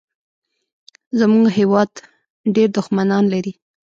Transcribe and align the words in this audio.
زمونږ 1.19 1.45
هېواد 1.59 1.91
ډېر 2.55 2.69
دوښمنان 2.77 3.23
لري 3.33 3.53